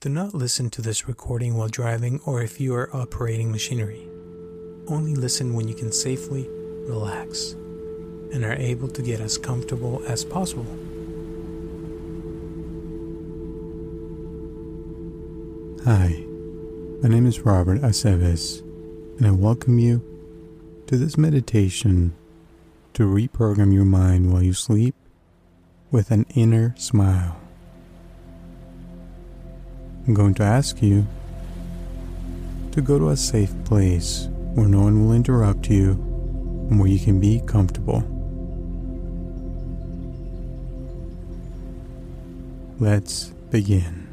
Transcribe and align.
Do 0.00 0.08
not 0.08 0.32
listen 0.32 0.70
to 0.70 0.80
this 0.80 1.06
recording 1.06 1.58
while 1.58 1.68
driving 1.68 2.22
or 2.24 2.40
if 2.40 2.58
you 2.58 2.74
are 2.74 2.88
operating 2.96 3.52
machinery. 3.52 4.08
Only 4.88 5.14
listen 5.14 5.52
when 5.52 5.68
you 5.68 5.74
can 5.74 5.92
safely 5.92 6.48
relax 6.86 7.52
and 8.32 8.42
are 8.42 8.54
able 8.54 8.88
to 8.88 9.02
get 9.02 9.20
as 9.20 9.36
comfortable 9.36 10.02
as 10.08 10.24
possible. 10.24 10.64
Hi, 15.84 16.24
my 17.02 17.08
name 17.10 17.26
is 17.26 17.40
Robert 17.40 17.82
Aceves, 17.82 18.60
and 19.18 19.26
I 19.26 19.32
welcome 19.32 19.78
you 19.78 20.02
to 20.86 20.96
this 20.96 21.18
meditation 21.18 22.14
to 22.94 23.02
reprogram 23.02 23.74
your 23.74 23.84
mind 23.84 24.32
while 24.32 24.42
you 24.42 24.54
sleep 24.54 24.94
with 25.90 26.10
an 26.10 26.24
inner 26.34 26.74
smile. 26.78 27.36
I'm 30.06 30.14
going 30.14 30.34
to 30.34 30.42
ask 30.42 30.82
you 30.82 31.06
to 32.72 32.80
go 32.80 32.98
to 32.98 33.10
a 33.10 33.16
safe 33.16 33.52
place 33.64 34.28
where 34.54 34.66
no 34.66 34.82
one 34.82 35.04
will 35.04 35.12
interrupt 35.12 35.68
you 35.68 35.90
and 36.70 36.78
where 36.78 36.88
you 36.88 36.98
can 36.98 37.20
be 37.20 37.40
comfortable. 37.46 38.02
Let's 42.78 43.26
begin. 43.50 44.08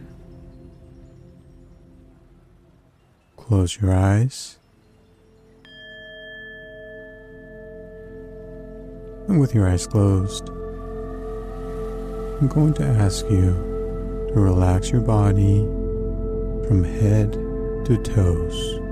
Close 3.38 3.80
your 3.80 3.94
eyes. 3.94 4.58
And 9.28 9.40
with 9.40 9.56
your 9.56 9.67
eyes 9.70 9.88
closed, 9.88 10.50
I'm 12.40 12.48
going 12.50 12.73
to 12.76 12.84
ask 12.84 13.23
you 13.30 13.54
to 14.28 14.34
relax 14.36 14.92
your 14.92 15.02
body 15.02 15.66
from 16.67 16.84
head 16.84 17.31
to 17.85 17.98
toes. 18.03 18.87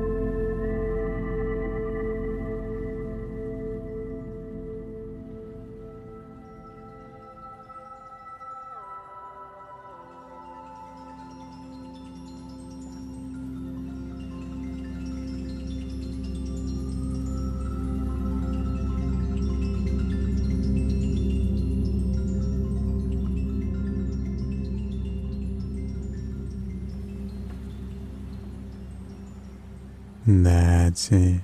That's 30.27 31.11
it. 31.11 31.41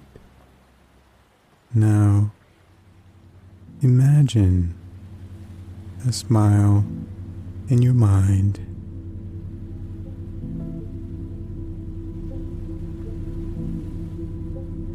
Now, 1.72 2.32
imagine 3.84 4.74
a 6.08 6.12
smile 6.12 6.84
in 7.70 7.84
your 7.84 7.94
mind. 7.94 8.58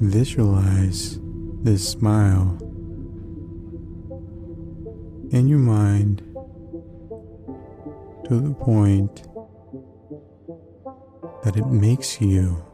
Visualize 0.00 1.20
this 1.62 1.88
smile 1.88 2.58
in 5.30 5.46
your 5.46 5.60
mind 5.60 6.18
to 8.24 8.40
the 8.40 8.52
point 8.54 9.22
that 11.44 11.56
it 11.56 11.66
makes 11.66 12.20
you 12.20 12.65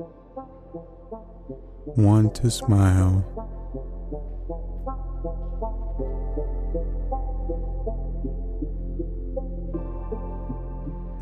want 1.97 2.35
to 2.37 2.51
smile. 2.51 3.25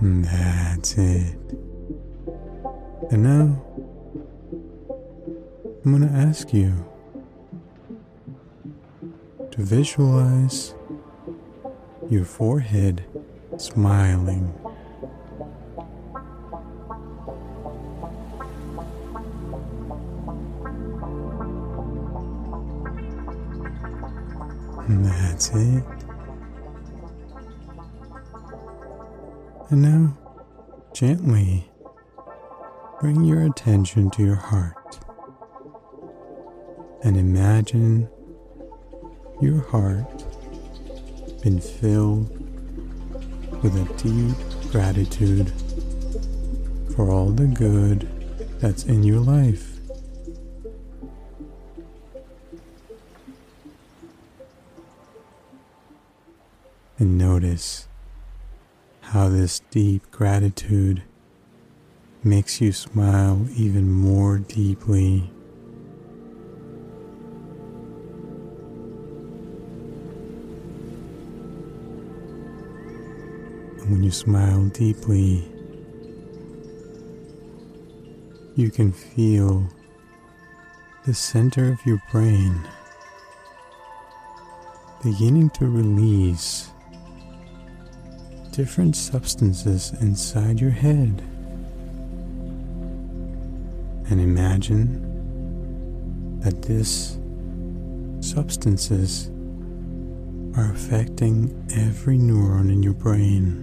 That's 0.03 0.97
it. 0.97 1.37
And 3.11 3.23
now, 3.23 3.63
I'm 5.85 5.99
going 5.99 6.09
to 6.09 6.15
ask 6.15 6.55
you 6.55 6.73
to 9.51 9.63
visualize 9.63 10.75
your 12.09 12.25
forehead 12.25 13.05
smiling. 13.59 14.55
And. 25.53 25.83
And 29.71 29.83
now, 29.83 30.19
gently 30.93 31.71
bring 33.01 33.25
your 33.25 33.43
attention 33.43 34.11
to 34.11 34.23
your 34.23 34.37
heart 34.37 34.99
and 37.03 37.17
imagine 37.17 38.09
your 39.41 39.61
heart 39.63 40.25
been 41.43 41.61
filled 41.61 42.29
with 43.63 43.75
a 43.77 43.85
deep 44.03 44.37
gratitude 44.71 45.51
for 46.95 47.11
all 47.11 47.31
the 47.31 47.47
good 47.47 48.09
that's 48.61 48.85
in 48.85 49.03
your 49.03 49.21
life. 49.21 49.70
Notice 57.51 57.89
how 59.01 59.29
this 59.29 59.61
deep 59.71 60.09
gratitude 60.13 61.03
makes 62.23 62.61
you 62.61 62.71
smile 62.71 63.45
even 63.57 63.91
more 63.91 64.39
deeply. 64.39 65.29
And 73.81 73.91
when 73.91 74.05
you 74.05 74.13
smile 74.13 74.67
deeply, 74.67 75.45
you 78.55 78.71
can 78.71 78.93
feel 78.93 79.67
the 81.05 81.15
center 81.15 81.73
of 81.73 81.85
your 81.85 82.01
brain 82.13 82.61
beginning 85.03 85.49
to 85.49 85.67
release 85.67 86.71
different 88.61 88.95
substances 88.95 89.95
inside 90.03 90.61
your 90.61 90.69
head. 90.71 91.23
And 94.11 94.21
imagine 94.21 95.01
that 96.41 96.61
these 96.61 97.19
substances 98.21 99.31
are 100.59 100.71
affecting 100.73 101.49
every 101.75 102.19
neuron 102.19 102.71
in 102.71 102.83
your 102.83 102.93
brain, 102.93 103.55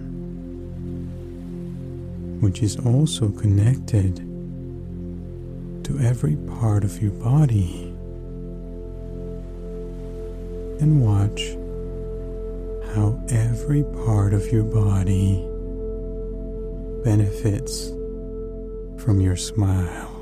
which 2.40 2.60
is 2.64 2.76
also 2.80 3.28
connected 3.28 4.16
to 5.84 5.96
every 6.00 6.34
part 6.58 6.82
of 6.82 7.00
your 7.00 7.12
body. 7.12 7.94
And 10.80 11.00
watch 11.00 11.57
how 12.98 13.16
every 13.28 13.84
part 14.04 14.34
of 14.34 14.50
your 14.50 14.64
body 14.64 15.36
benefits 17.04 17.90
from 19.00 19.20
your 19.20 19.36
smile. 19.36 20.17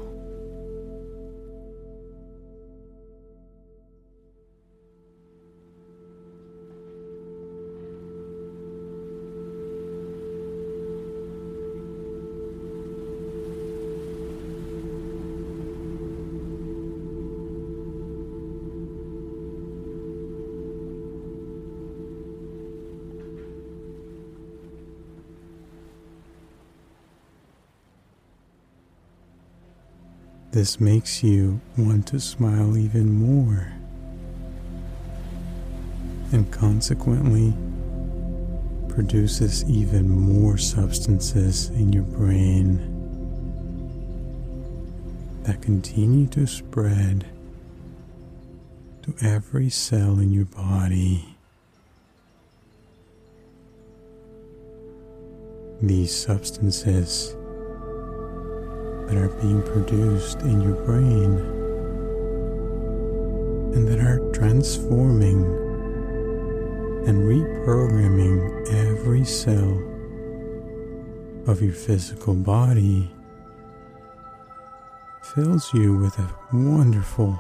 This 30.57 30.81
makes 30.81 31.23
you 31.23 31.61
want 31.77 32.07
to 32.07 32.19
smile 32.19 32.79
even 32.79 33.13
more, 33.13 33.75
and 36.33 36.51
consequently 36.51 37.53
produces 38.89 39.69
even 39.69 40.09
more 40.09 40.57
substances 40.57 41.69
in 41.69 41.93
your 41.93 42.05
brain 42.05 42.79
that 45.43 45.61
continue 45.61 46.27
to 46.29 46.47
spread 46.47 47.27
to 49.03 49.15
every 49.21 49.69
cell 49.69 50.19
in 50.21 50.33
your 50.33 50.47
body. 50.47 51.37
These 55.83 56.17
substances 56.17 57.37
that 59.07 59.17
are 59.17 59.29
being 59.41 59.63
produced 59.63 60.41
in 60.43 60.61
your 60.61 60.75
brain 60.85 61.39
and 63.75 63.87
that 63.89 64.01
are 64.01 64.19
transforming 64.33 65.45
and 67.07 67.19
reprogramming 67.19 68.67
every 68.73 69.25
cell 69.25 69.83
of 71.47 71.63
your 71.63 71.73
physical 71.73 72.35
body 72.35 73.11
fills 75.35 75.73
you 75.75 75.97
with 75.97 76.19
a 76.19 76.29
wonderful 76.53 77.39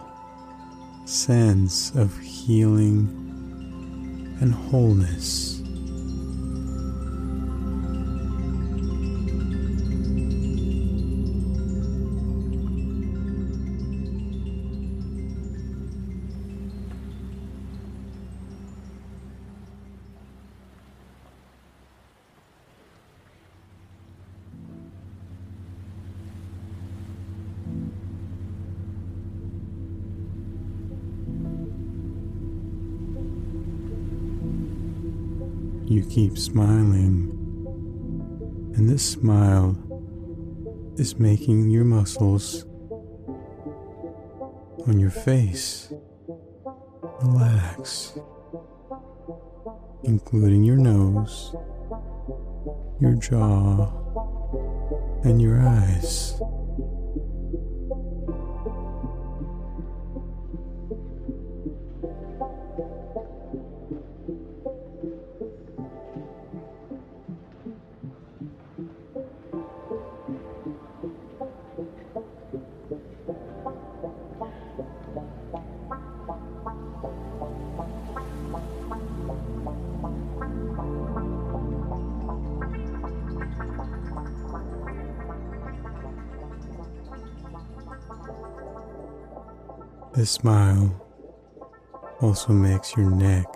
sense 1.04 1.90
of 1.94 2.16
healing 2.18 3.08
and 4.40 4.52
wholeness. 4.52 5.55
Keep 36.16 36.38
smiling, 36.38 37.28
and 38.74 38.88
this 38.88 39.06
smile 39.06 39.76
is 40.96 41.18
making 41.18 41.68
your 41.68 41.84
muscles 41.84 42.64
on 44.86 44.98
your 44.98 45.10
face 45.10 45.92
relax, 47.20 48.18
including 50.04 50.64
your 50.64 50.78
nose, 50.78 51.54
your 52.98 53.12
jaw, 53.16 53.92
and 55.22 55.42
your 55.42 55.60
eyes. 55.60 56.40
This 90.26 90.32
smile 90.32 90.90
also 92.20 92.52
makes 92.52 92.96
your 92.96 93.08
neck 93.08 93.46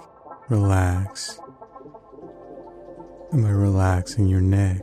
relax. 0.48 1.40
And 3.32 3.42
by 3.42 3.50
relaxing 3.50 4.28
your 4.28 4.40
neck, 4.40 4.80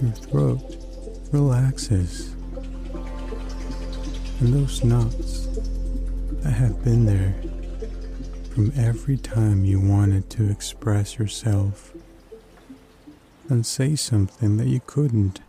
your 0.00 0.12
throat 0.12 0.62
relaxes. 1.30 2.34
And 4.40 4.54
those 4.54 4.82
knots 4.82 5.48
that 6.40 6.54
have 6.54 6.82
been 6.82 7.04
there 7.04 7.34
from 8.54 8.72
every 8.74 9.18
time 9.18 9.66
you 9.66 9.78
wanted 9.78 10.30
to 10.30 10.50
express 10.50 11.18
yourself 11.18 11.92
and 13.50 13.66
say 13.66 13.94
something 13.96 14.56
that 14.56 14.68
you 14.68 14.80
couldn't, 14.86 15.40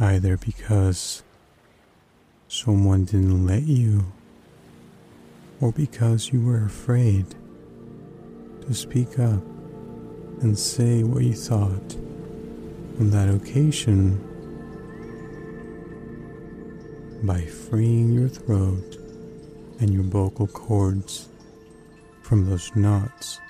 either 0.00 0.38
because 0.38 1.22
someone 2.54 3.04
didn't 3.04 3.44
let 3.48 3.64
you, 3.64 4.00
or 5.60 5.72
because 5.72 6.32
you 6.32 6.40
were 6.40 6.64
afraid 6.64 7.26
to 8.60 8.72
speak 8.72 9.18
up 9.18 9.42
and 10.40 10.56
say 10.56 11.02
what 11.02 11.24
you 11.24 11.32
thought 11.32 11.96
on 13.00 13.10
that 13.10 13.28
occasion, 13.28 14.20
by 17.24 17.44
freeing 17.44 18.12
your 18.12 18.28
throat 18.28 18.98
and 19.80 19.92
your 19.92 20.04
vocal 20.04 20.46
cords 20.46 21.28
from 22.22 22.48
those 22.48 22.70
knots 22.76 23.40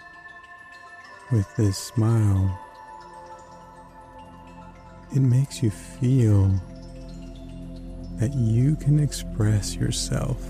with 1.30 1.46
this 1.56 1.76
smile. 1.76 2.58
It 5.14 5.20
makes 5.20 5.62
you 5.62 5.70
feel 5.70 6.58
that 8.16 8.34
you 8.34 8.76
can 8.76 9.00
express 9.00 9.74
yourself. 9.74 10.40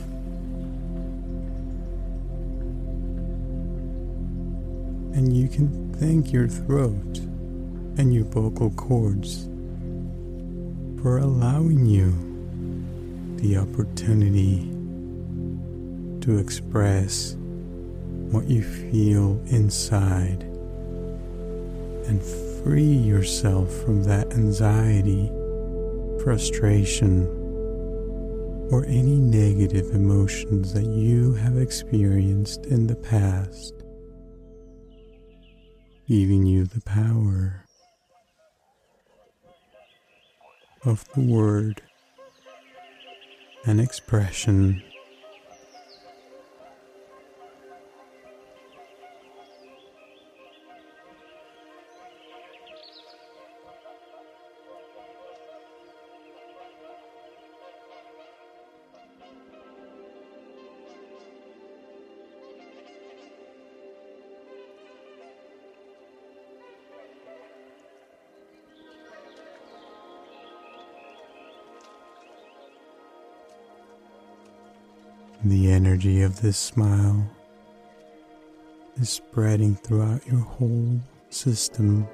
And 5.14 5.36
you 5.36 5.48
can 5.48 5.94
thank 5.94 6.32
your 6.32 6.48
throat 6.48 7.18
and 7.96 8.12
your 8.12 8.24
vocal 8.24 8.70
cords 8.70 9.44
for 11.00 11.18
allowing 11.18 11.86
you 11.86 12.12
the 13.38 13.58
opportunity 13.58 14.70
to 16.20 16.38
express 16.38 17.36
what 18.30 18.48
you 18.48 18.62
feel 18.62 19.40
inside 19.46 20.42
and 22.06 22.22
free 22.62 22.82
yourself 22.82 23.70
from 23.82 24.02
that 24.04 24.32
anxiety, 24.32 25.30
frustration, 26.22 27.43
or 28.70 28.84
any 28.86 29.18
negative 29.18 29.90
emotions 29.94 30.72
that 30.72 30.86
you 30.86 31.34
have 31.34 31.58
experienced 31.58 32.66
in 32.66 32.86
the 32.86 32.96
past, 32.96 33.74
giving 36.08 36.46
you 36.46 36.64
the 36.64 36.80
power 36.80 37.64
of 40.84 41.04
the 41.14 41.20
word 41.20 41.82
and 43.66 43.80
expression. 43.80 44.82
Energy 75.94 76.22
of 76.22 76.42
this 76.42 76.58
smile 76.58 77.24
is 78.96 79.08
spreading 79.08 79.76
throughout 79.76 80.26
your 80.26 80.40
whole 80.40 81.00
system, 81.30 82.04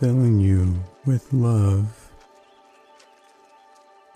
filling 0.00 0.40
you 0.40 0.74
with 1.06 1.32
love 1.32 2.10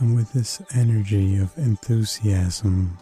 and 0.00 0.16
with 0.16 0.32
this 0.32 0.60
energy 0.74 1.36
of 1.36 1.56
enthusiasm. 1.56 2.98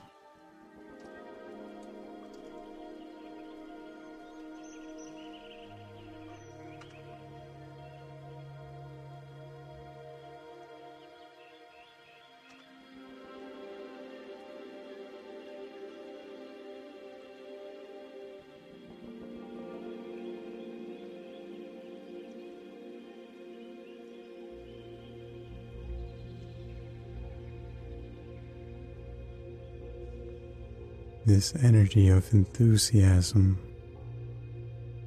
This 31.42 31.64
energy 31.64 32.08
of 32.08 32.32
enthusiasm 32.32 33.58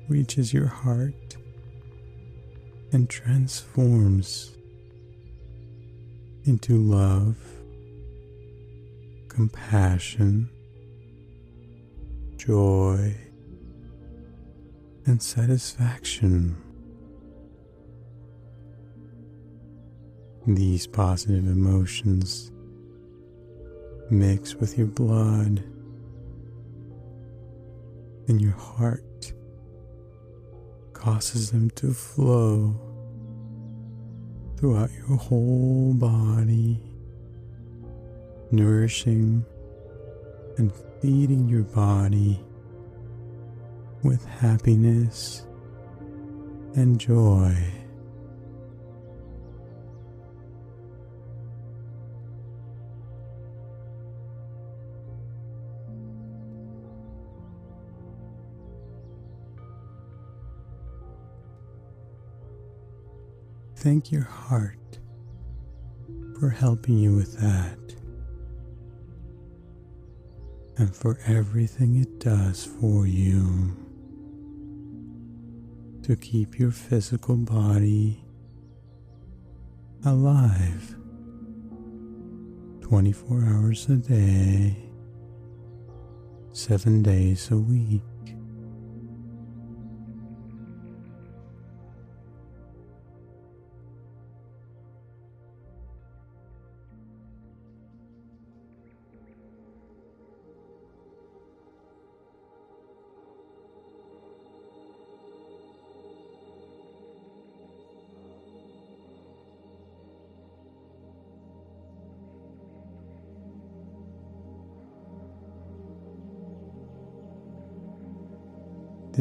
reaches 0.10 0.54
your 0.54 0.68
heart 0.68 1.38
and 2.92 3.10
transforms 3.10 4.54
into 6.44 6.75
love, 6.75 7.38
compassion, 9.30 10.50
joy, 12.36 13.15
and 15.06 15.22
satisfaction. 15.22 16.58
These 20.46 20.86
positive 20.86 21.48
emotions 21.48 22.51
mix 24.10 24.56
with 24.56 24.77
your 24.77 24.88
blood 24.88 25.63
and 28.27 28.41
your 28.41 28.53
heart 28.53 29.34
causes 30.94 31.51
them 31.51 31.70
to 31.72 31.94
flow 31.94 32.74
throughout 34.58 34.89
your 34.94 35.17
whole 35.17 35.94
body, 35.94 36.82
nourishing 38.51 39.46
and 40.58 40.72
feeding 41.01 41.48
your 41.48 41.63
body 41.63 42.39
with 44.03 44.25
happiness 44.25 45.46
and 46.75 47.00
joy. 47.00 47.55
Thank 63.86 64.12
your 64.12 64.24
heart 64.24 64.98
for 66.39 66.50
helping 66.50 66.98
you 66.98 67.15
with 67.15 67.39
that 67.39 67.77
and 70.80 70.96
for 70.96 71.20
everything 71.27 71.98
it 71.98 72.20
does 72.20 72.65
for 72.65 73.06
you 73.06 73.77
to 76.01 76.15
keep 76.15 76.58
your 76.58 76.72
physical 76.72 77.36
body 77.36 78.25
alive 80.04 80.96
24 82.82 83.46
hours 83.46 83.88
a 83.88 83.98
day, 83.98 84.77
7 86.54 87.04
days 87.04 87.51
a 87.51 87.58
week. 87.58 88.01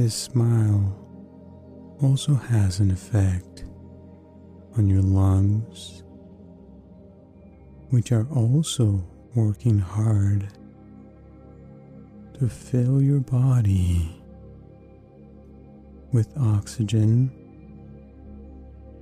This 0.04 0.14
smile 0.14 0.94
also 2.02 2.34
has 2.34 2.78
an 2.78 2.90
effect 2.90 3.64
on 4.76 4.86
your 4.86 5.00
lungs, 5.00 6.02
which 7.88 8.12
are 8.12 8.26
also 8.30 9.02
working 9.34 9.78
hard 9.78 10.46
to 12.38 12.50
fill 12.50 13.00
your 13.00 13.20
body 13.20 14.22
with 16.12 16.36
oxygen 16.36 17.32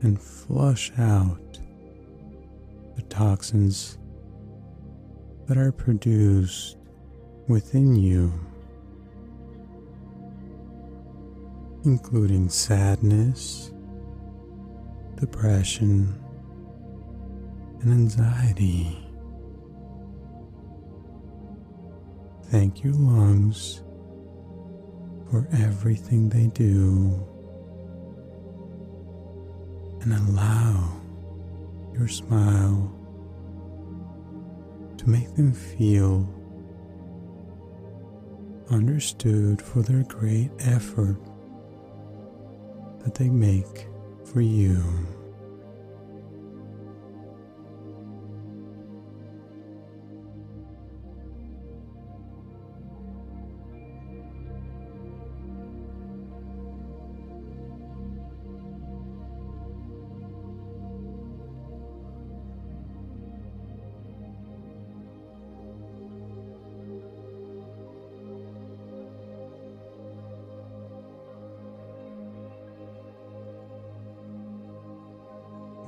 and 0.03 0.23
flush 0.23 0.93
out 0.99 1.59
the 2.95 3.03
toxins 3.09 3.99
that 5.49 5.59
are 5.59 5.73
produced 5.73 6.77
within 7.49 7.97
you. 7.97 8.33
Including 11.85 12.49
sadness, 12.49 13.73
depression, 15.17 16.19
and 17.81 17.93
anxiety. 17.93 18.99
Thank 22.45 22.85
your 22.85 22.93
lungs 22.93 23.83
for 25.31 25.49
everything 25.53 26.29
they 26.29 26.47
do 26.49 27.27
and 30.03 30.13
allow 30.13 31.01
your 31.95 32.09
smile 32.09 32.93
to 34.99 35.09
make 35.09 35.35
them 35.35 35.53
feel 35.53 36.29
understood 38.71 39.61
for 39.61 39.83
their 39.83 40.03
great 40.05 40.51
effort 40.61 41.17
that 43.05 43.15
they 43.15 43.29
make 43.29 43.87
for 44.25 44.41
you. 44.41 44.83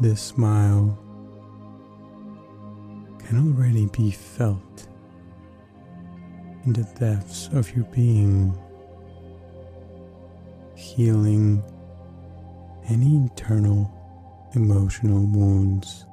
This 0.04 0.20
smile 0.20 0.99
can 3.20 3.38
already 3.38 3.87
be 3.87 4.11
felt 4.11 4.87
in 6.66 6.75
the 6.75 6.82
depths 7.00 7.49
of 7.54 7.75
your 7.75 7.87
being, 7.87 8.54
healing 10.75 11.64
any 12.87 13.16
internal 13.16 13.90
emotional 14.54 15.25
wounds 15.25 16.04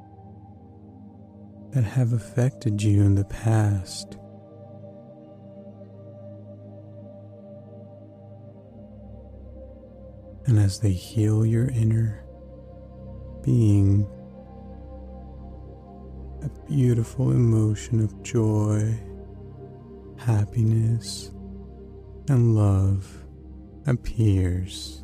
that 1.71 1.83
have 1.83 2.13
affected 2.13 2.81
you 2.81 3.01
in 3.01 3.15
the 3.15 3.25
past. 3.25 4.17
And 10.45 10.57
as 10.57 10.79
they 10.79 10.93
heal 10.93 11.45
your 11.45 11.69
inner 11.71 12.24
being 13.43 14.07
a 16.43 16.50
beautiful 16.67 17.31
emotion 17.31 18.03
of 18.03 18.21
joy, 18.24 19.00
happiness, 20.17 21.31
and 22.29 22.55
love 22.55 23.25
appears. 23.88 25.00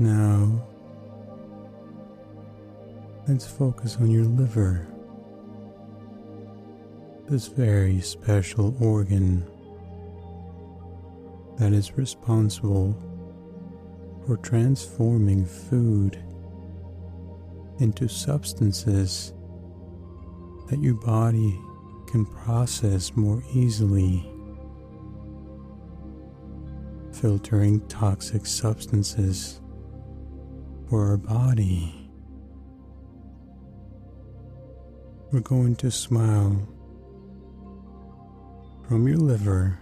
Now, 0.00 0.64
let's 3.26 3.44
focus 3.44 3.96
on 3.96 4.12
your 4.12 4.26
liver, 4.26 4.86
this 7.28 7.48
very 7.48 8.00
special 8.00 8.76
organ 8.80 9.44
that 11.56 11.72
is 11.72 11.98
responsible 11.98 12.96
for 14.24 14.36
transforming 14.36 15.44
food 15.44 16.16
into 17.80 18.06
substances 18.06 19.32
that 20.70 20.80
your 20.80 20.94
body 20.94 21.58
can 22.06 22.24
process 22.24 23.16
more 23.16 23.42
easily, 23.52 24.30
filtering 27.12 27.80
toxic 27.88 28.46
substances 28.46 29.60
for 30.88 31.06
our 31.06 31.16
body. 31.16 32.10
We're 35.30 35.40
going 35.40 35.76
to 35.76 35.90
smile 35.90 36.66
from 38.88 39.06
your 39.06 39.18
liver 39.18 39.78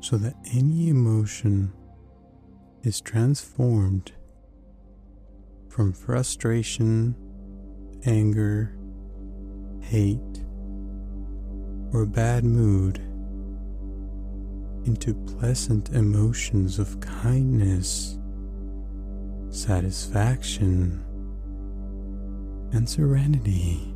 so 0.00 0.16
that 0.16 0.34
any 0.52 0.88
emotion 0.88 1.72
is 2.82 3.00
transformed 3.00 4.12
from 5.68 5.92
frustration, 5.92 7.14
anger, 8.04 8.76
hate, 9.80 10.44
or 11.92 12.04
bad 12.06 12.44
mood 12.44 12.98
into 14.84 15.14
pleasant 15.38 15.90
emotions 15.90 16.78
of 16.78 16.98
kindness, 17.00 18.17
satisfaction, 19.68 21.04
and 22.72 22.88
serenity. 22.88 23.94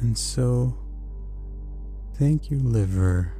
And 0.00 0.18
so, 0.18 0.76
thank 2.18 2.50
you, 2.50 2.58
liver, 2.58 3.36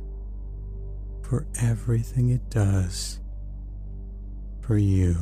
for 1.35 1.49
everything 1.61 2.29
it 2.29 2.49
does 2.49 3.19
for 4.61 4.79
you. 4.79 5.17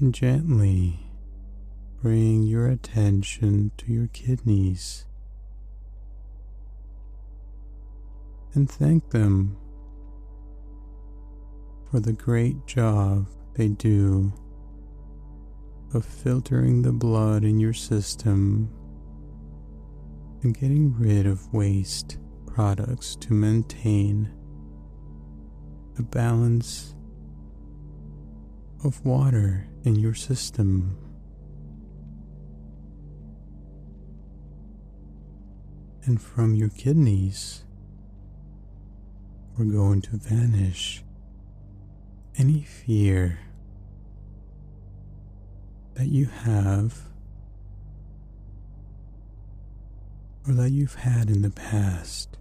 And 0.00 0.14
gently 0.14 1.00
bring 2.00 2.42
your 2.42 2.68
attention 2.68 3.72
to 3.76 3.92
your 3.92 4.06
kidneys. 4.08 5.06
And 8.54 8.70
thank 8.70 9.10
them 9.10 9.56
for 11.90 12.00
the 12.00 12.12
great 12.12 12.66
job 12.66 13.26
they 13.54 13.68
do 13.68 14.32
of 15.94 16.04
filtering 16.04 16.82
the 16.82 16.92
blood 16.92 17.44
in 17.44 17.58
your 17.58 17.72
system 17.72 18.70
and 20.42 20.54
getting 20.54 20.94
rid 20.98 21.26
of 21.26 21.52
waste 21.52 22.18
products 22.46 23.16
to 23.16 23.32
maintain 23.32 24.30
a 25.98 26.02
balance 26.02 26.94
of 28.84 29.04
water 29.04 29.66
in 29.84 29.96
your 29.96 30.14
system. 30.14 30.96
And 36.04 36.20
from 36.22 36.54
your 36.54 36.70
kidneys, 36.70 37.64
we're 39.56 39.64
going 39.66 40.00
to 40.02 40.16
vanish 40.16 41.02
any 42.38 42.62
fear 42.62 43.40
that 45.94 46.06
you 46.06 46.26
have 46.26 47.00
or 50.46 50.54
that 50.54 50.70
you've 50.70 50.94
had 50.94 51.28
in 51.28 51.42
the 51.42 51.50
past. 51.50 52.37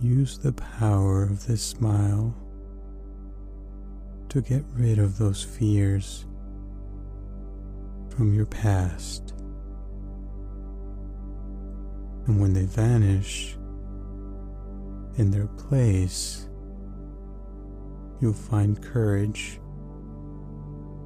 Use 0.00 0.38
the 0.38 0.52
power 0.52 1.24
of 1.24 1.46
this 1.46 1.62
smile 1.62 2.34
to 4.30 4.40
get 4.40 4.64
rid 4.72 4.98
of 4.98 5.18
those 5.18 5.42
fears 5.42 6.24
from 8.08 8.32
your 8.32 8.46
past. 8.46 9.34
And 12.26 12.40
when 12.40 12.52
they 12.52 12.64
vanish, 12.64 13.56
in 15.16 15.30
their 15.30 15.48
place, 15.48 16.48
you'll 18.20 18.32
find 18.32 18.82
courage 18.82 19.60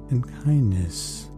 and 0.09 0.25
kindness. 0.43 1.29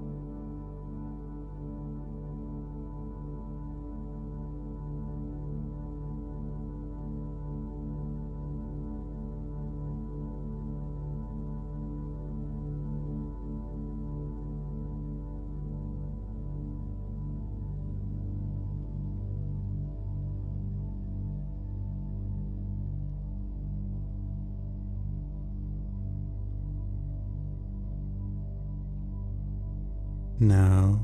Now, 30.48 31.04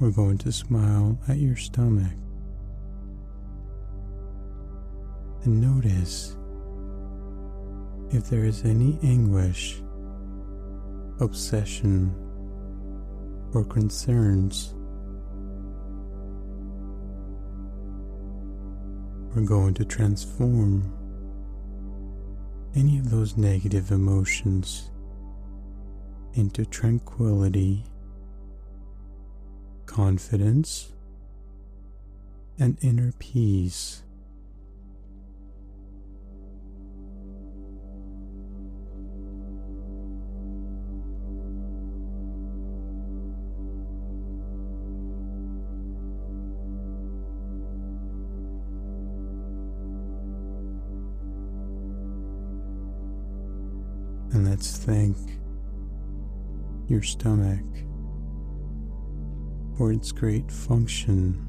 we're 0.00 0.12
going 0.12 0.38
to 0.38 0.50
smile 0.50 1.18
at 1.28 1.36
your 1.36 1.56
stomach 1.56 2.14
and 5.42 5.60
notice 5.60 6.38
if 8.12 8.30
there 8.30 8.46
is 8.46 8.64
any 8.64 8.98
anguish, 9.02 9.82
obsession, 11.20 12.14
or 13.52 13.62
concerns. 13.62 14.72
We're 19.34 19.42
going 19.42 19.74
to 19.74 19.84
transform 19.84 20.90
any 22.74 22.98
of 22.98 23.10
those 23.10 23.36
negative 23.36 23.90
emotions 23.90 24.90
into 26.34 26.64
tranquility, 26.64 27.84
confidence, 29.86 30.92
and 32.58 32.76
inner 32.82 33.12
peace. 33.18 34.02
And 54.32 54.50
let's 54.50 54.76
your 56.88 57.02
stomach 57.02 57.64
for 59.76 59.92
its 59.92 60.12
great 60.12 60.50
function 60.50 61.46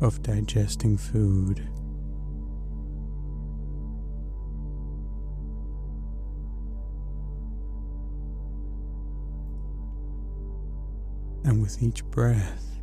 of 0.00 0.22
digesting 0.22 0.96
food. 0.96 1.58
And 11.44 11.62
with 11.62 11.82
each 11.82 12.04
breath, 12.04 12.78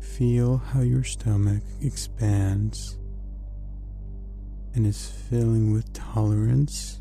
feel 0.00 0.56
how 0.56 0.80
your 0.80 1.04
stomach 1.04 1.62
expands 1.80 2.98
and 4.74 4.86
is 4.86 5.10
filling 5.28 5.72
with 5.72 5.92
tolerance, 5.92 7.00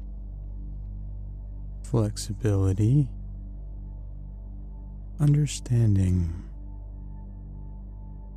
flexibility, 1.89 3.07
understanding, 5.21 6.43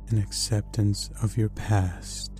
and 0.09 0.23
acceptance 0.23 1.09
of 1.21 1.37
your 1.37 1.49
past. 1.49 2.31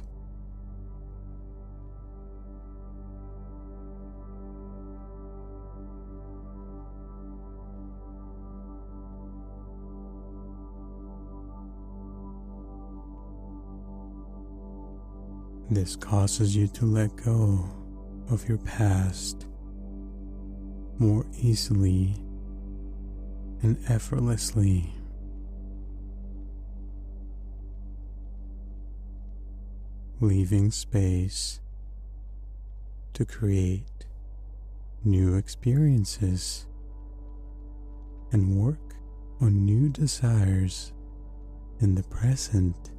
This 15.69 15.95
causes 15.95 16.55
you 16.55 16.67
to 16.67 16.85
let 16.85 17.15
go 17.17 17.65
of 18.29 18.47
your 18.47 18.57
past 18.59 19.47
more 21.01 21.25
easily 21.41 22.13
and 23.63 23.75
effortlessly. 23.89 24.93
Leaving 30.19 30.69
space 30.69 31.59
to 33.13 33.25
create 33.25 34.05
new 35.03 35.33
experiences 35.33 36.67
and 38.31 38.55
work 38.55 38.93
on 39.39 39.65
new 39.65 39.89
desires 39.89 40.93
in 41.79 41.95
the 41.95 42.03
present. 42.03 42.91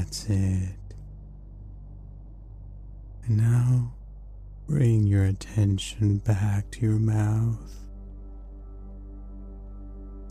That's 0.00 0.30
it. 0.30 0.94
And 3.26 3.36
now 3.36 3.92
bring 4.66 5.06
your 5.06 5.24
attention 5.24 6.18
back 6.18 6.70
to 6.70 6.80
your 6.80 6.98
mouth 6.98 7.70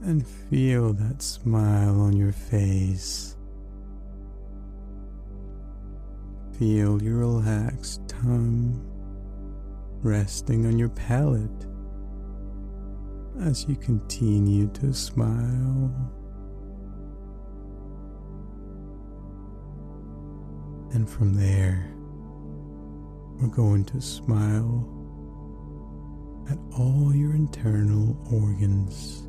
and 0.01 0.27
feel 0.27 0.93
that 0.93 1.21
smile 1.21 2.01
on 2.01 2.17
your 2.17 2.31
face. 2.31 3.37
Feel 6.57 7.01
your 7.03 7.17
relaxed 7.17 8.01
tongue 8.07 8.83
resting 10.01 10.65
on 10.65 10.79
your 10.79 10.89
palate 10.89 11.67
as 13.39 13.67
you 13.69 13.75
continue 13.75 14.67
to 14.69 14.91
smile. 14.95 16.11
And 20.91 21.09
from 21.09 21.35
there, 21.35 21.91
we're 23.39 23.47
going 23.47 23.85
to 23.85 24.01
smile 24.01 24.95
at 26.49 26.57
all 26.77 27.13
your 27.15 27.35
internal 27.35 28.17
organs, 28.31 29.27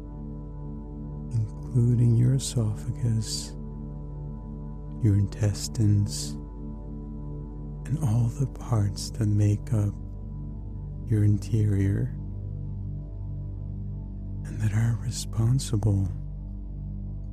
including 1.34 2.16
your 2.16 2.34
esophagus, 2.34 3.52
your 5.02 5.14
intestines, 5.16 6.32
and 7.84 7.98
all 8.02 8.30
the 8.40 8.46
parts 8.46 9.10
that 9.10 9.26
make 9.26 9.72
up 9.74 9.94
your 11.08 11.24
interior 11.24 12.14
and 14.46 14.60
that 14.60 14.72
are 14.72 14.98
responsible 15.02 16.08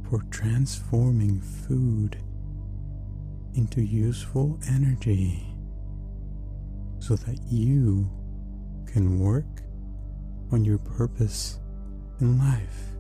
for 0.10 0.22
transforming 0.32 1.40
food 1.40 2.18
into 3.58 3.82
useful 3.82 4.60
energy 4.70 5.44
so 7.00 7.16
that 7.16 7.40
you 7.50 8.10
can 8.86 9.20
work 9.20 9.64
on 10.52 10.64
your 10.64 10.78
purpose 10.78 11.60
in 12.22 12.38
life. 12.38 12.97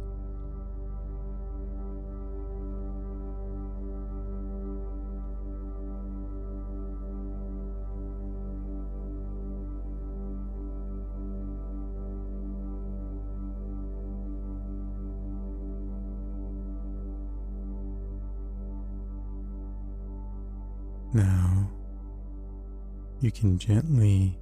You 23.28 23.32
can 23.32 23.60
gently 23.60 24.40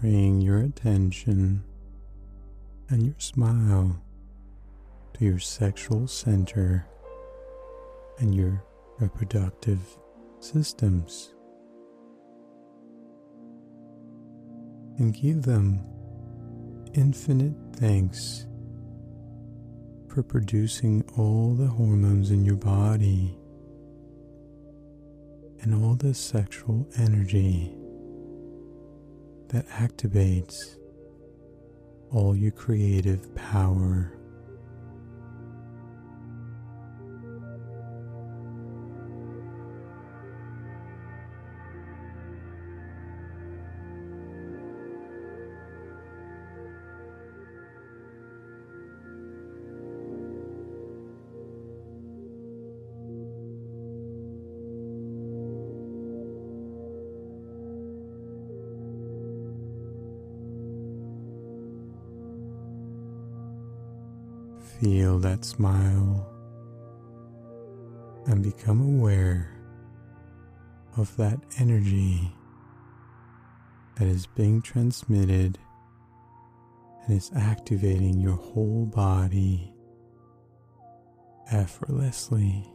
bring 0.00 0.40
your 0.40 0.60
attention 0.60 1.62
and 2.88 3.04
your 3.04 3.14
smile 3.18 4.02
to 5.12 5.22
your 5.26 5.38
sexual 5.38 6.06
center 6.06 6.86
and 8.20 8.34
your 8.34 8.64
reproductive 9.00 9.80
systems. 10.40 11.34
And 14.96 15.12
give 15.12 15.42
them 15.42 15.84
infinite 16.94 17.52
thanks 17.76 18.46
for 20.08 20.22
producing 20.22 21.04
all 21.18 21.52
the 21.52 21.66
hormones 21.66 22.30
in 22.30 22.46
your 22.46 22.56
body 22.56 23.38
and 25.62 25.74
all 25.74 25.94
the 25.94 26.12
sexual 26.12 26.86
energy 26.98 27.72
that 29.48 29.66
activates 29.68 30.76
all 32.10 32.34
your 32.36 32.50
creative 32.50 33.32
power. 33.34 34.12
That 65.22 65.44
smile 65.44 66.28
and 68.26 68.42
become 68.42 68.80
aware 68.80 69.52
of 70.96 71.16
that 71.16 71.38
energy 71.58 72.32
that 73.96 74.06
is 74.06 74.26
being 74.26 74.62
transmitted 74.62 75.58
and 77.04 77.16
is 77.16 77.30
activating 77.36 78.20
your 78.20 78.36
whole 78.36 78.86
body 78.86 79.72
effortlessly. 81.50 82.71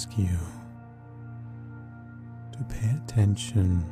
Ask 0.00 0.16
you 0.16 0.38
to 2.52 2.64
pay 2.70 2.90
attention 3.04 3.84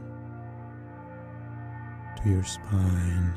to 2.16 2.30
your 2.30 2.42
spine, 2.44 3.34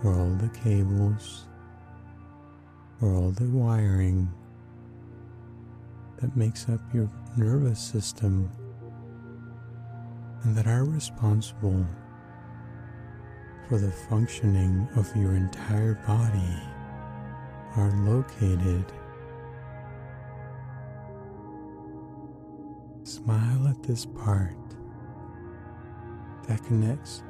where 0.00 0.14
all 0.14 0.34
the 0.36 0.48
cables, 0.60 1.44
where 3.00 3.12
all 3.12 3.30
the 3.32 3.50
wiring 3.50 4.32
that 6.22 6.34
makes 6.34 6.70
up 6.70 6.80
your 6.94 7.10
nervous 7.36 7.78
system 7.78 8.50
and 10.44 10.56
that 10.56 10.66
are 10.66 10.86
responsible 10.86 11.86
for 13.68 13.76
the 13.76 13.92
functioning 13.92 14.88
of 14.96 15.14
your 15.14 15.34
entire 15.34 16.02
body 16.06 16.62
are 17.76 17.90
located. 18.06 18.90
Smile 23.28 23.68
at 23.68 23.82
this 23.82 24.06
part 24.06 24.56
that 26.46 26.64
connects 26.64 27.22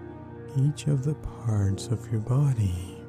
each 0.56 0.87
of 0.87 1.02
the 1.02 1.16
parts 1.16 1.88
of 1.88 2.08
your 2.12 2.20
body. 2.20 3.02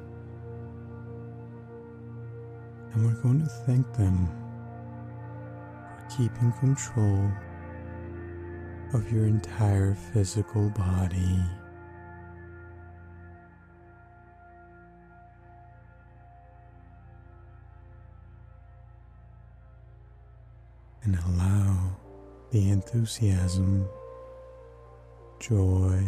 And 2.92 3.06
we're 3.06 3.22
going 3.22 3.42
to 3.42 3.46
thank 3.64 3.86
them 3.92 4.26
for 5.94 6.16
keeping 6.16 6.52
control 6.58 7.30
of 8.92 9.12
your 9.12 9.26
entire 9.26 9.94
physical 9.94 10.68
body. 10.70 11.38
The 22.50 22.70
enthusiasm, 22.70 23.88
joy, 25.38 26.04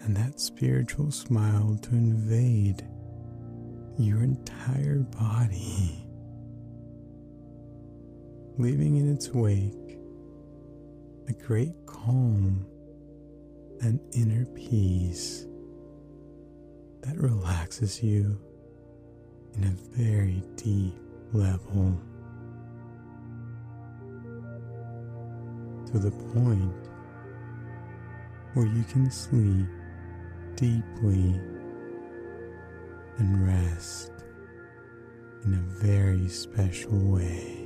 and 0.00 0.16
that 0.16 0.38
spiritual 0.38 1.10
smile 1.10 1.76
to 1.82 1.90
invade 1.90 2.86
your 3.98 4.22
entire 4.22 5.00
body 5.00 6.08
leaving 8.56 8.96
in 8.96 9.12
its 9.12 9.28
wake 9.34 9.98
a 11.28 11.32
great 11.32 11.74
calm 11.86 12.64
and 13.82 14.00
inner 14.12 14.44
peace 14.46 15.44
that 17.02 17.16
relaxes 17.16 18.02
you 18.02 18.40
in 19.56 19.64
a 19.64 19.96
very 19.96 20.42
deep 20.56 20.94
level 21.32 22.00
to 25.92 25.98
the 25.98 26.10
point 26.10 26.74
where 28.52 28.66
you 28.66 28.84
can 28.84 29.10
sleep 29.10 29.66
deeply 30.54 31.40
and 33.18 33.46
rest 33.46 34.12
in 35.44 35.54
a 35.54 35.84
very 35.84 36.28
special 36.28 36.96
way. 36.98 37.57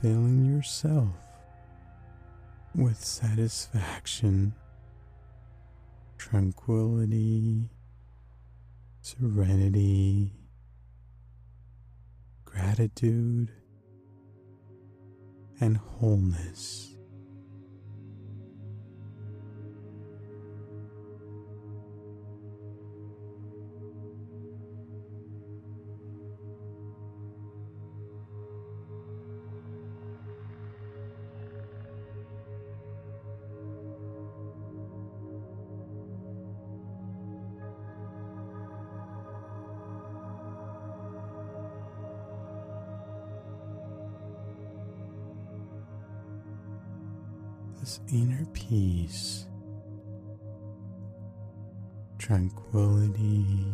Filling 0.00 0.46
yourself 0.46 1.14
with 2.74 3.04
satisfaction, 3.04 4.54
tranquility, 6.16 7.68
serenity, 9.02 10.32
gratitude, 12.46 13.50
and 15.60 15.76
wholeness. 15.76 16.89
Peace, 48.70 49.46
tranquility, 52.18 53.66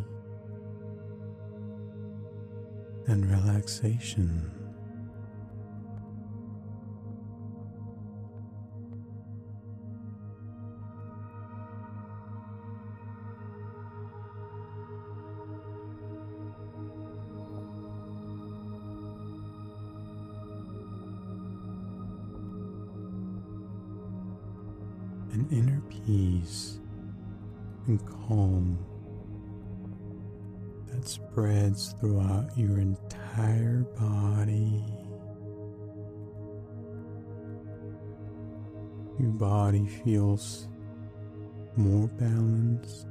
and 3.06 3.30
relaxation 3.30 4.65
your 32.56 32.78
entire 32.78 33.84
body. 33.98 34.82
Your 39.18 39.30
body 39.32 39.86
feels 39.86 40.66
more 41.76 42.08
balanced. 42.08 43.08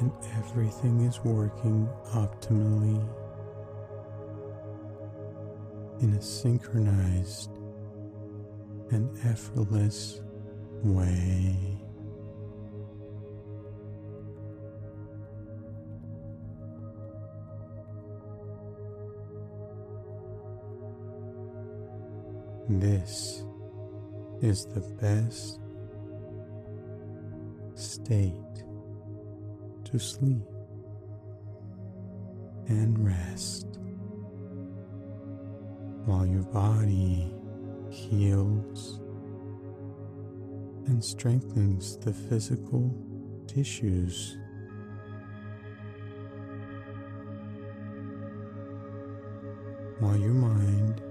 And 0.00 0.12
everything 0.38 1.02
is 1.02 1.20
working 1.24 1.88
optimally 2.12 3.08
in 6.02 6.14
a 6.14 6.20
synchronized 6.20 7.55
and 8.90 9.10
effortless 9.24 10.20
way. 10.82 11.76
This 22.68 23.44
is 24.42 24.66
the 24.66 24.80
best 25.00 25.60
state 27.74 28.32
to 29.84 29.98
sleep 29.98 30.42
and 32.68 32.98
rest 32.98 33.78
while 36.06 36.26
your 36.26 36.42
body 36.42 37.35
heals 38.10 39.00
and 40.86 41.04
strengthens 41.04 41.96
the 41.98 42.12
physical 42.12 42.94
tissues. 43.46 44.36
While 49.98 50.16
your 50.16 50.34
mind 50.34 51.02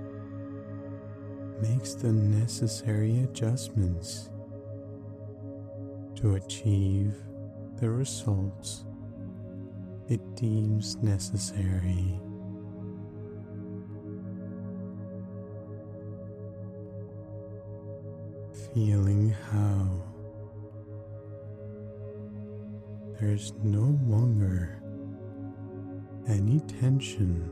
makes 1.62 1.94
the 1.94 2.12
necessary 2.12 3.20
adjustments 3.24 4.30
to 6.16 6.36
achieve 6.36 7.16
the 7.80 7.90
results 7.90 8.86
it 10.08 10.36
deems 10.36 10.98
necessary. 10.98 12.20
Feeling 18.76 19.30
how 19.30 20.04
there's 23.18 23.54
no 23.64 23.98
longer 24.06 24.82
any 26.28 26.60
tension 26.60 27.50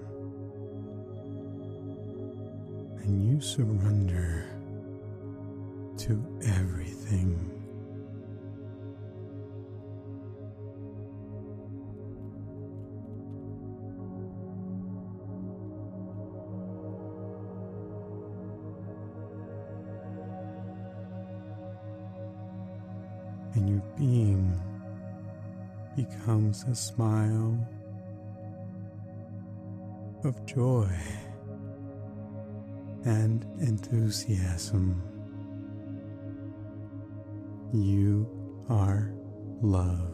and 3.04 3.26
you 3.26 3.40
surrender 3.40 4.50
to 6.00 6.22
everything. 6.46 7.53
A 26.70 26.76
smile 26.76 27.58
of 30.24 30.46
joy 30.46 30.90
and 33.06 33.46
enthusiasm. 33.60 35.02
You 37.74 38.30
are 38.70 39.14
love. 39.62 40.12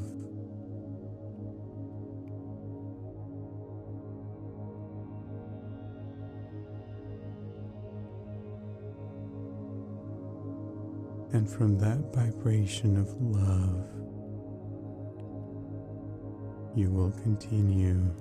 And 11.31 11.47
from 11.47 11.77
that 11.77 12.12
vibration 12.12 12.97
of 12.97 13.13
love, 13.21 13.88
you 16.80 16.90
will 16.90 17.12
continue 17.23 18.15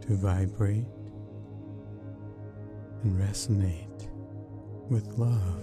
to 0.00 0.16
vibrate 0.16 0.84
and 3.04 3.16
resonate 3.16 4.08
with 4.90 5.06
love. 5.16 5.62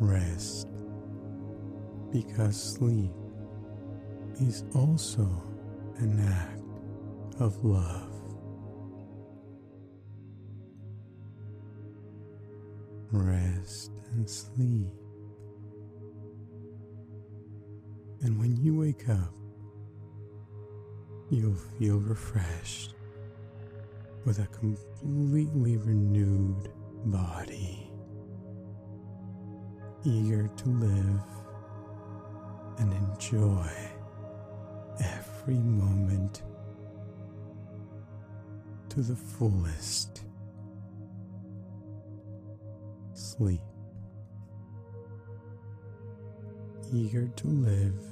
Rest 0.00 0.68
because 2.10 2.56
sleep 2.56 3.12
is 4.40 4.64
also 4.74 5.28
an 5.98 6.18
act 6.18 7.42
of 7.42 7.62
love. 7.62 8.08
Rest 13.12 13.92
and 14.14 14.28
sleep. 14.28 15.01
And 18.22 18.38
when 18.38 18.56
you 18.56 18.76
wake 18.76 19.08
up, 19.08 19.34
you'll 21.28 21.56
feel 21.78 21.98
refreshed 21.98 22.94
with 24.24 24.38
a 24.38 24.46
completely 24.46 25.76
renewed 25.76 26.70
body, 27.06 27.90
eager 30.04 30.48
to 30.56 30.68
live 30.68 31.20
and 32.78 32.92
enjoy 32.92 33.68
every 35.00 35.58
moment 35.58 36.42
to 38.90 39.00
the 39.00 39.16
fullest. 39.16 40.22
Sleep. 43.14 43.60
Eager 46.92 47.26
to 47.26 47.46
live 47.48 48.11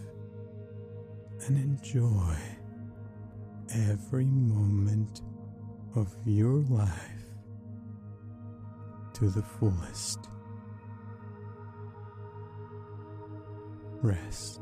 and 1.51 1.81
enjoy 1.81 2.37
every 3.91 4.27
moment 4.27 5.23
of 5.97 6.15
your 6.25 6.63
life 6.71 7.25
to 9.15 9.29
the 9.31 9.43
fullest. 9.43 10.29
Rest 14.01 14.61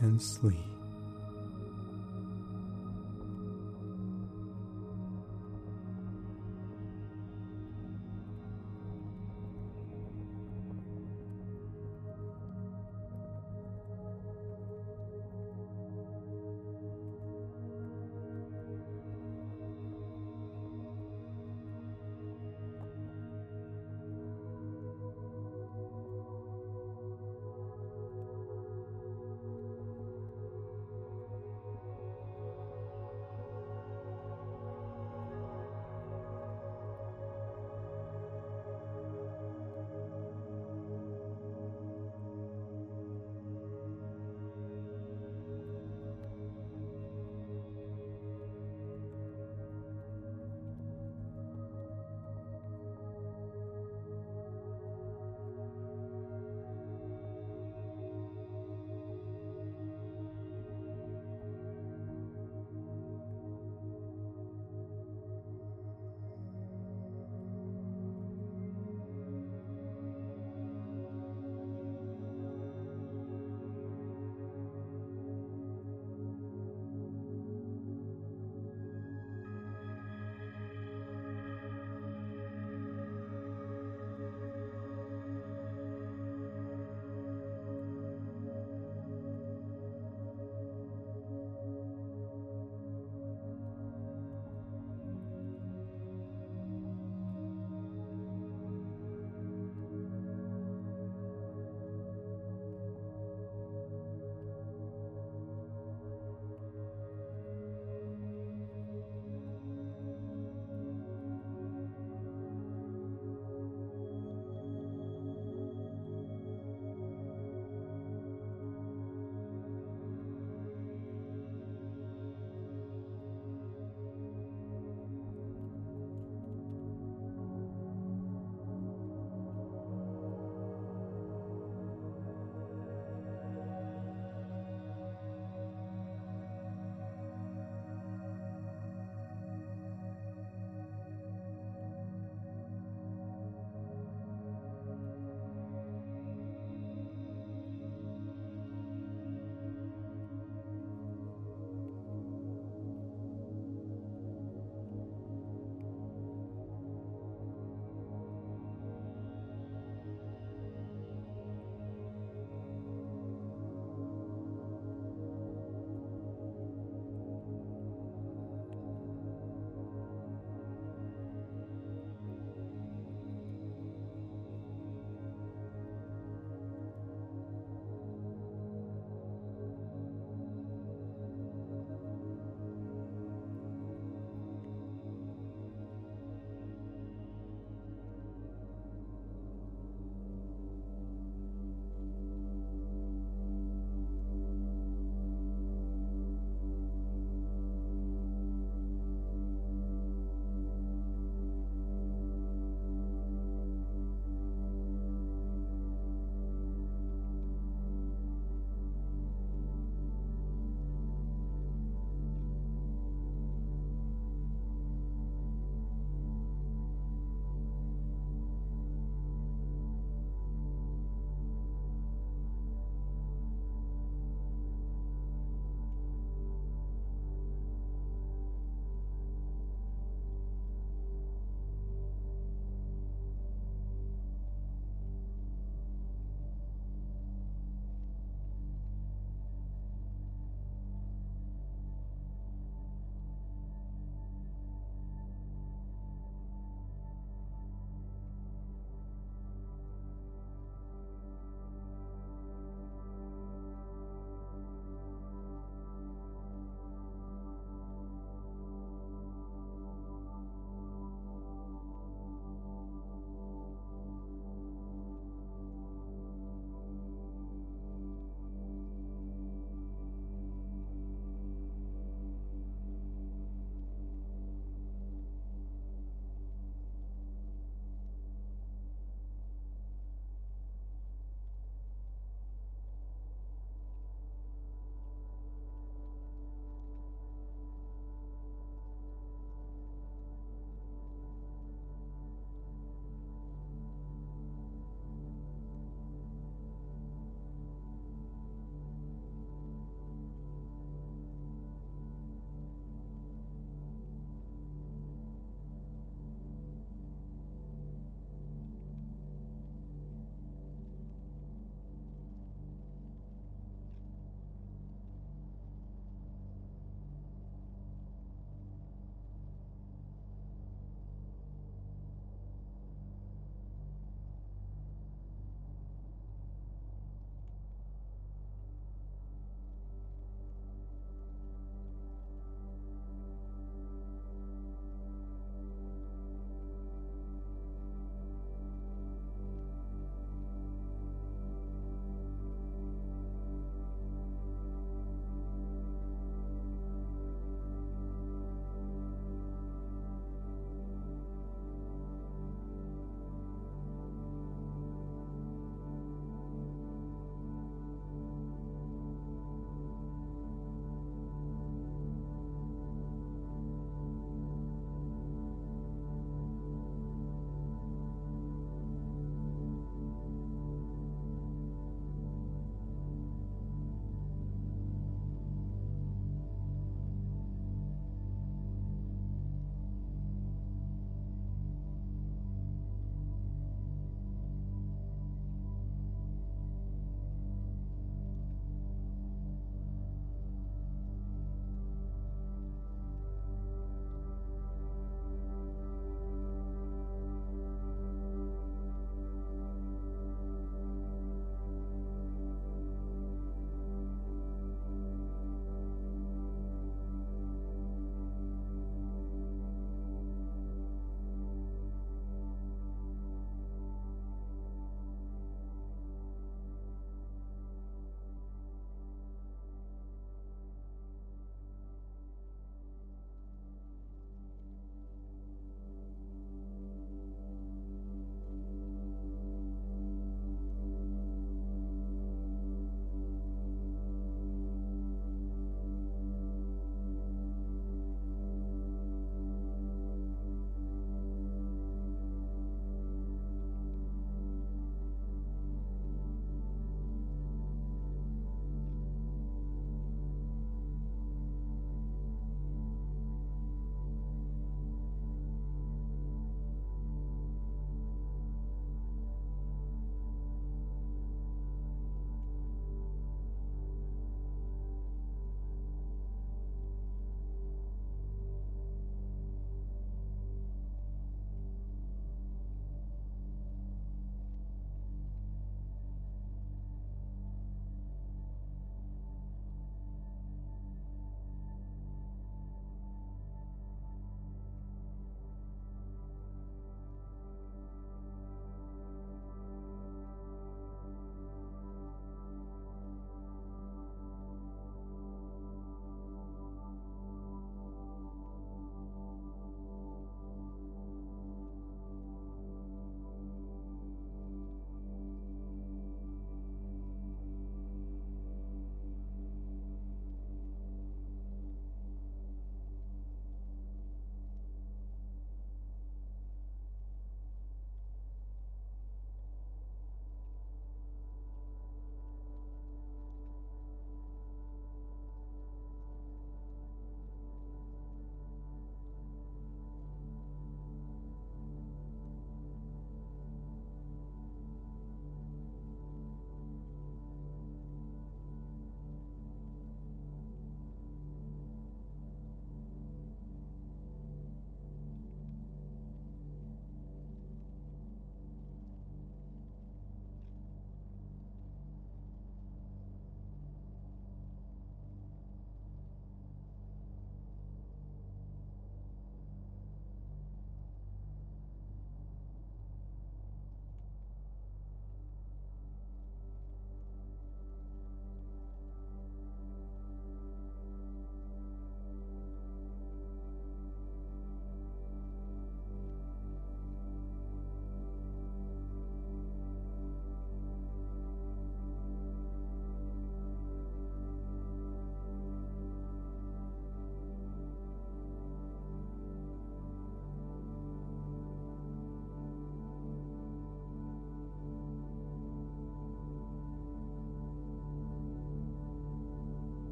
and 0.00 0.22
sleep. 0.22 0.73